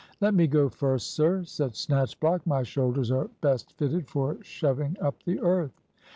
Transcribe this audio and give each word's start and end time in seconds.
"Let 0.19 0.33
me 0.33 0.47
go 0.47 0.67
first, 0.67 1.11
sir," 1.13 1.43
said 1.43 1.73
Snatchblock; 1.75 2.47
"my 2.47 2.63
shoulders 2.63 3.11
are 3.11 3.29
best 3.41 3.73
fitted 3.73 4.07
for 4.09 4.39
shoving 4.43 4.97
up 4.99 5.21
the 5.25 5.39
earth." 5.41 5.79